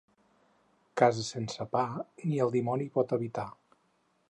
Casa 1.01 1.25
sense 1.27 1.67
pa, 1.77 1.83
ni 2.23 2.41
el 2.47 2.55
dimoni 2.57 2.87
hi 2.89 2.95
pot 2.97 3.17
habitar. 3.19 3.47